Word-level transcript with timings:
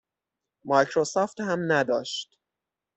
مایکروسافت 0.65 1.39
هم 1.41 1.71
نداشت. 1.71 2.37